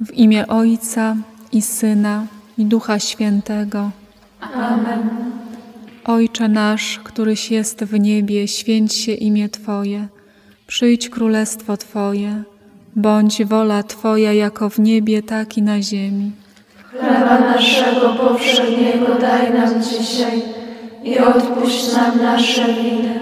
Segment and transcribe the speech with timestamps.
[0.00, 1.16] W imię Ojca
[1.52, 2.26] i Syna
[2.58, 3.90] i Ducha Świętego.
[4.54, 5.10] Amen.
[6.04, 10.08] Ojcze nasz, któryś jest w niebie, święć się imię Twoje.
[10.66, 12.42] Przyjdź królestwo Twoje.
[12.96, 16.32] Bądź wola Twoja jako w niebie, tak i na ziemi.
[16.90, 20.42] Chleba naszego powszedniego daj nam dzisiaj
[21.04, 23.20] i odpuść nam nasze winy,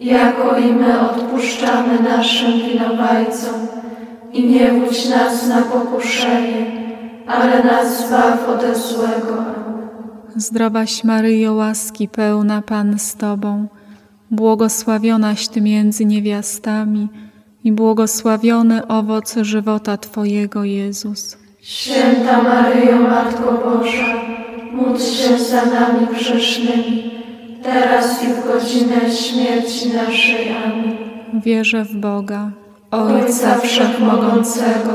[0.00, 3.68] jako i my odpuszczamy naszym winowajcom.
[4.32, 6.66] I nie wódź nas na pokuszenie,
[7.26, 9.44] ale nas zbaw ode złego.
[10.36, 13.66] Zdrowaś Maryjo, łaski pełna Pan z Tobą,
[14.30, 17.08] błogosławionaś Ty między niewiastami
[17.64, 21.38] i błogosławiony owoc żywota Twojego, Jezus.
[21.60, 24.14] Święta Maryjo, Matko Boża,
[24.72, 27.10] módl się za nami grzesznymi,
[27.62, 30.52] teraz i w godzinę śmierci naszej.
[30.64, 31.08] Amen.
[31.44, 32.50] Wierzę w Boga,
[32.90, 34.92] Ojca Wszechmogącego,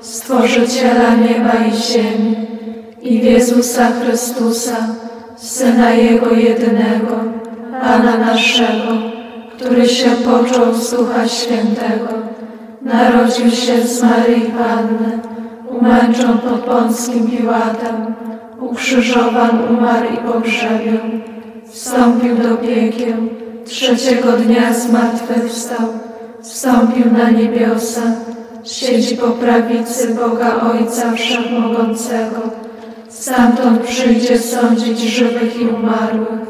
[0.00, 2.36] Stworzyciela nieba i ziemi
[3.02, 4.76] i Jezusa Chrystusa,
[5.36, 7.16] Syna Jego jedynego,
[7.82, 8.92] Pana naszego,
[9.56, 12.08] który się począł z Ducha Świętego,
[12.82, 15.18] narodził się z Maryi Panny,
[15.68, 18.14] umęczon pod Pąckim Piłatem,
[18.60, 21.20] ukrzyżowan, umarł i pogrzebion,
[21.70, 23.16] wstąpił do piekieł,
[23.64, 25.86] trzeciego dnia zmartwychwstał,
[26.46, 28.00] wstąpił na niebiosa,
[28.64, 32.42] siedzi po prawicy Boga Ojca Wszechmogącego,
[33.08, 36.46] stamtąd przyjdzie sądzić żywych i umarłych.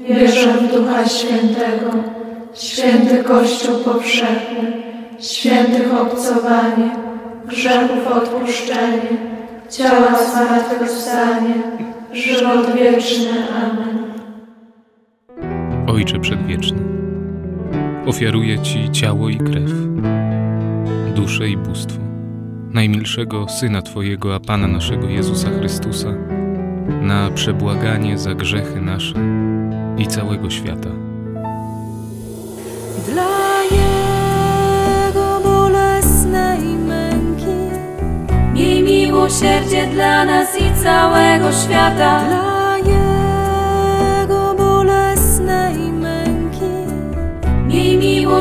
[0.00, 1.90] Wierzę w Ducha Świętego,
[2.54, 4.72] święty Kościół powszechny,
[5.20, 6.90] świętych obcowanie,
[7.46, 9.16] grzechów odpuszczenie,
[9.70, 11.54] ciała zmartwychwstanie,
[12.12, 13.30] żywot wieczny.
[13.56, 14.06] Amen.
[15.88, 16.95] Ojcze Przedwieczny,
[18.06, 19.72] ofiaruję Ci ciało i krew,
[21.14, 22.06] duszę i bóstwo
[22.76, 26.08] najmilszego Syna Twojego, a Pana naszego Jezusa Chrystusa,
[27.02, 29.14] na przebłaganie za grzechy nasze
[29.98, 30.90] i całego świata.
[33.12, 37.76] Dla Jego bolesnej męki
[38.54, 42.55] Miej miłosierdzie dla nas i całego świata.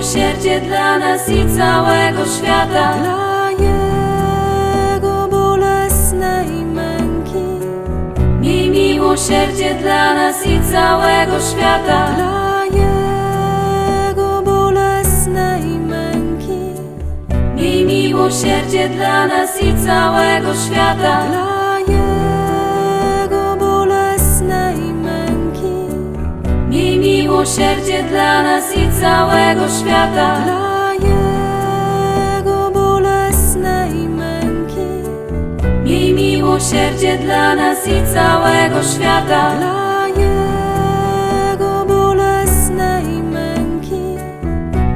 [0.06, 2.94] Miłosierdzie dla nas i całego świata.
[2.94, 7.66] Dla Jego bolesnej męki
[8.42, 12.08] Miej miłosierdzie dla nas i całego świata.
[12.16, 16.82] Dla Jego bolesnej męki
[17.56, 21.55] Miej miłosierdzie dla nas i całego świata.
[27.06, 30.42] Miłosierdzie dla nas i całego świata.
[30.46, 34.90] Dla Jego bolesnej męki
[35.84, 39.52] Miej miłosierdzie dla nas i całego świata.
[39.58, 44.18] Dla Jego bolesnej męki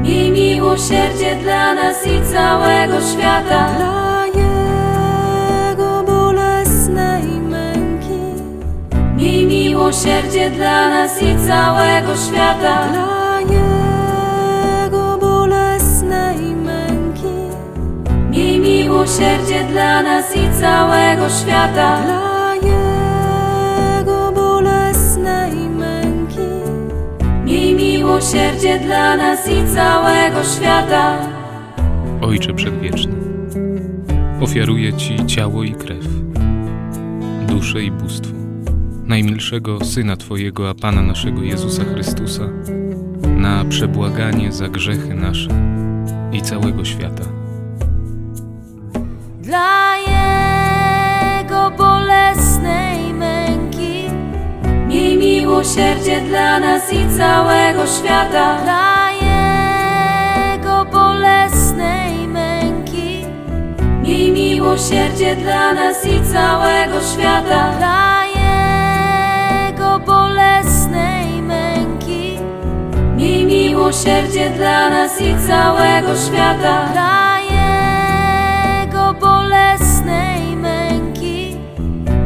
[0.01, 3.69] Miej miłosierdzie dla nas i całego świata.
[9.79, 12.87] Miłosierdzie dla nas i całego świata.
[12.91, 17.37] Dla Jego bolesnej męki
[18.29, 22.01] Miej miłosierdzie dla nas i całego świata.
[22.01, 26.49] Dla Jego bolesnej męki
[27.45, 31.17] Miej miłosierdzie dla nas i całego świata.
[32.21, 33.13] Ojcze Przedwieczny,
[34.41, 36.05] ofiaruję Ci ciało i krew,
[37.47, 38.38] duszę i bóstwo
[39.09, 42.43] najmilszego Syna Twojego, a Pana naszego Jezusa Chrystusa,
[43.37, 45.49] na przebłaganie za grzechy nasze
[46.31, 47.23] i całego świata.
[49.41, 54.03] Dla Jego bolesnej męki
[54.87, 58.57] Miej miłosierdzie dla nas i całego świata.
[58.63, 63.25] Dla Jego bolesnej męki
[64.03, 67.79] Miej miłosierdzie dla nas i całego świata.
[70.59, 72.39] Bolesnej męki
[73.15, 76.89] Miej miłosierdzie dla nas i całego świata.
[76.91, 81.57] Dla Jego bolesnej męki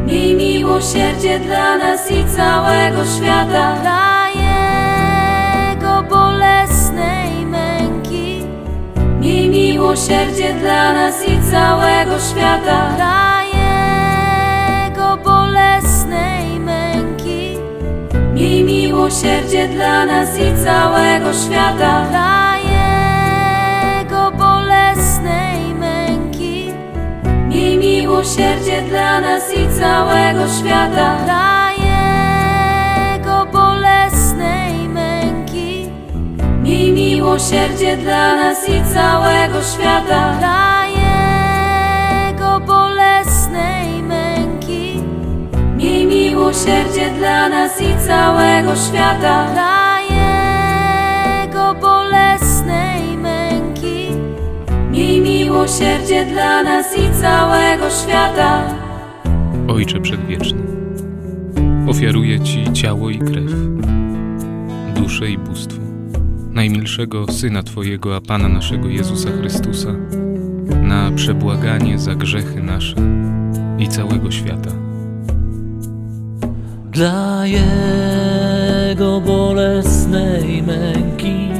[0.06, 3.76] Miej miłosierdzie dla nas i całego świata.
[3.82, 8.46] Dla Jego bolesnej męki
[9.20, 13.33] Miej miłosierdzie dla nas i całego świata.
[18.64, 22.06] Miej miłosierdzie dla nas i całego świata.
[22.10, 26.72] Dla Jego bolesnej męki
[27.78, 31.16] miłosierdzie dla nas i całego świata.
[31.24, 35.90] dla Jego bolesnej męki,
[36.62, 40.38] Miej miłosierdzie dla nas i całego świata.
[46.34, 49.52] Miłosierdzie dla nas i całego świata.
[49.52, 54.06] dla Jego bolesnej męki,
[54.90, 58.62] Miej miłosierdzie dla nas i całego świata.
[59.68, 60.62] Ojcze Przedwieczny,
[61.88, 63.52] ofiaruję Ci ciało i krew,
[64.94, 65.80] duszę i bóstwo
[66.50, 69.92] najmilszego Syna Twojego, a Pana naszego Jezusa Chrystusa,
[70.82, 72.96] na przebłaganie za grzechy nasze
[73.78, 74.83] i całego świata.
[76.94, 81.50] Dla Jego bolesnej męki,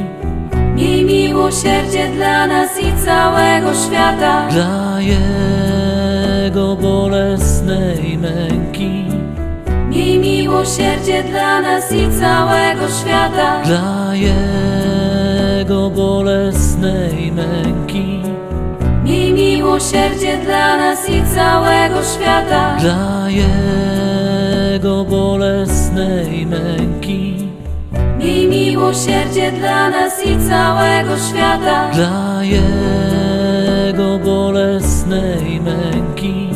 [0.75, 4.47] Miej miłosierdzie dla nas i całego świata.
[4.51, 9.05] dla Jego bolesnej męki,
[9.89, 13.61] Miej miłosierdzie dla nas i całego świata.
[13.65, 18.21] dla Jego bolesnej męki,
[19.03, 22.77] Miej miłosierdzie dla nas i całego świata.
[22.79, 24.24] dla Jego
[24.93, 27.47] bolesnej męki,
[28.19, 31.89] Miej miłosierdzie dla nas i całego świata.
[31.93, 36.49] dla Jego bolesnej męki,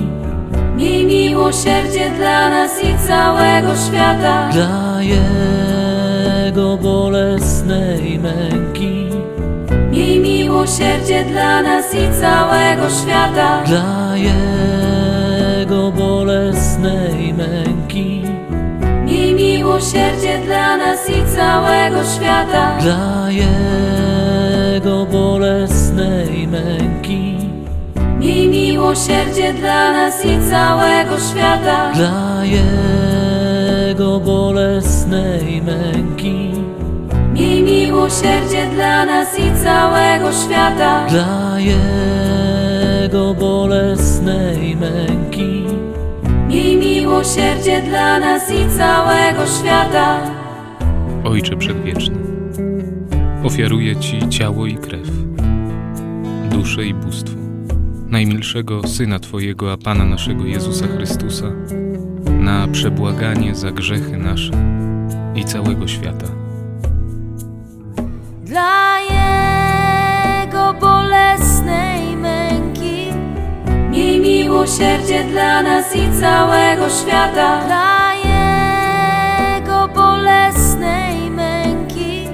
[0.76, 4.50] Miej miłosierdzie dla nas i całego świata.
[4.54, 9.10] dla Jego bolesnej męki,
[9.92, 13.64] Miej miłosierdzie dla nas i całego świata.
[13.66, 17.19] dla Jego bolesnej
[19.70, 22.78] miłosierdzie dla nas i całego świata.
[22.82, 27.38] dla Jego bolesnej męki,
[28.20, 31.92] Miej miłosierdzie dla nas i całego świata.
[31.96, 36.52] dla Jego bolesnej męki,
[37.34, 41.06] Miej miłosierdzie dla nas i całego świata.
[41.10, 45.64] dla Jego bolesnej męki,
[46.50, 50.22] Miej miłosierdzie dla nas i całego świata.
[51.24, 52.16] Ojcze Przedwieczny,
[53.44, 55.10] ofiaruję Ci ciało i krew,
[56.52, 57.40] duszę i bóstwo
[58.08, 61.46] najmilszego Syna Twojego, a Pana naszego Jezusa Chrystusa,
[62.40, 64.52] na przebłaganie za grzechy nasze
[65.36, 66.28] i całego świata.
[68.46, 71.89] dla Jego bolesnej
[74.30, 77.62] miłosierdzie dla nas i całego świata.
[77.66, 82.28] dla Jego bolesnej męki,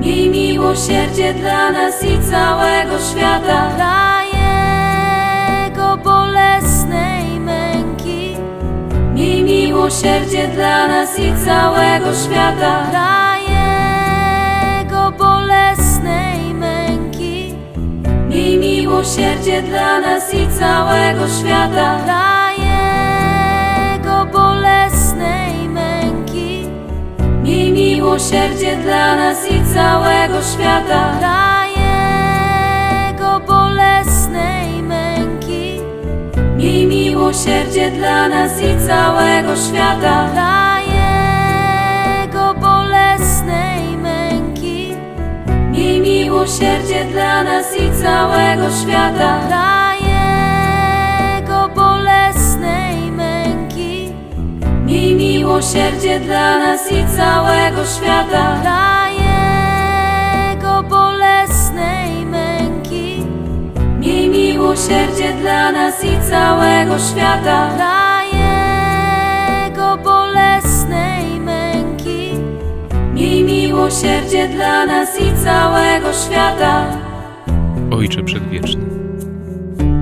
[0.00, 3.70] Miej miłosierdzie dla nas i całego świata.
[3.76, 8.36] dla Jego bolesnej męki,
[9.14, 13.33] Miej miłosierdzie dla nas i całego świata.
[19.04, 21.98] Miłosierdzie dla nas i całego świata.
[22.04, 26.66] dla Jego bolesnej męki,
[27.42, 31.14] Miej miłosierdzie dla nas i całego świata.
[31.18, 35.80] dla Jego bolesnej męki,
[36.56, 40.53] Miej miłosierdzie dla nas i całego świata.
[46.44, 49.40] Miłosierdzie dla nas i całego świata.
[49.46, 54.12] dla Jego bolesnej męki,
[54.86, 58.56] Miej miłosierdzie dla nas i całego świata.
[58.62, 63.26] dla Jego bolesnej męki,
[63.98, 68.13] Miej miłosierdzie dla nas i całego świata.
[73.34, 76.86] Miej miłosierdzie dla nas i całego świata.
[77.90, 78.82] Ojcze Przedwieczny,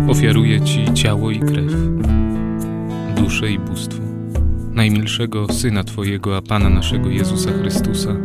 [0.09, 1.73] ofiaruję Ci ciało i krew,
[3.17, 4.03] duszę i bóstwo
[4.73, 8.17] najmilszego Syna Twojego, a Pana naszego Jezusa Chrystusa,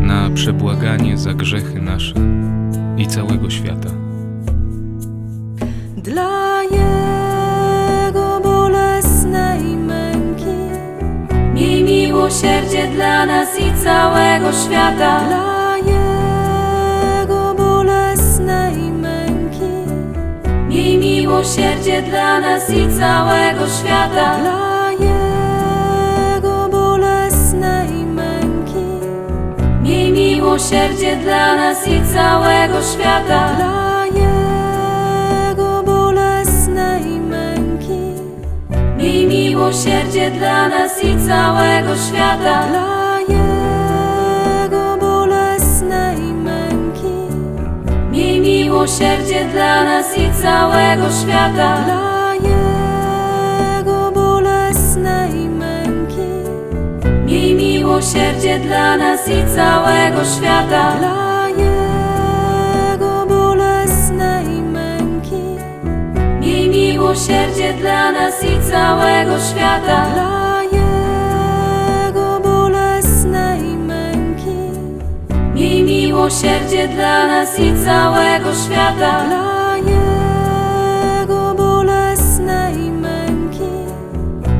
[0.00, 2.14] na przebłaganie za grzechy nasze
[2.98, 3.90] i całego świata.
[5.96, 6.62] dla
[12.30, 15.20] miłosierdzie dla nas i całego świata.
[15.20, 19.90] dla Jego bolesnej męki,
[20.68, 24.36] Miej miłosierdzie dla nas i całego świata.
[24.40, 29.06] dla Jego bolesnej męki,
[29.82, 33.89] Miej miłosierdzie dla nas i całego świata.
[39.60, 42.66] Miłosierdzie dla nas i całego świata.
[42.70, 47.36] dla Jego bolesnej męki,
[48.10, 51.76] Miej miłosierdzie dla nas i całego świata.
[51.84, 56.30] dla Jego bolesnej męki,
[57.26, 61.29] Miej miłosierdzie dla nas i całego świata.
[67.10, 70.06] Miłosierdzie dla nas i całego świata.
[70.12, 74.78] dla Jego bolesnej męki,
[75.54, 79.24] Miej miłosierdzie dla nas i całego świata.
[79.26, 83.70] dla Jego bolesnej męki,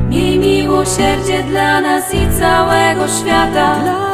[0.09, 4.10] Miej miłosierdzie dla nas i całego świata.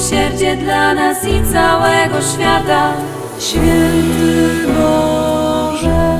[0.00, 2.92] miłosierdzie dla nas i całego świata.
[3.38, 6.18] Święty Boże,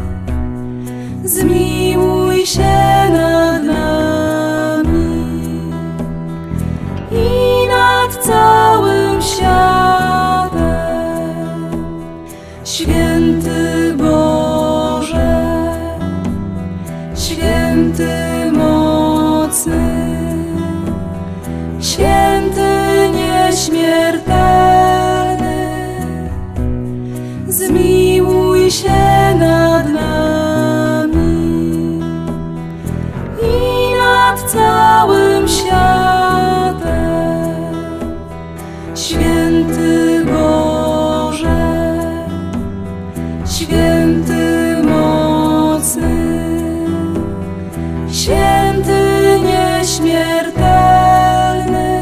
[1.24, 3.31] zmiłuj się na
[50.02, 51.92] śmiertelny.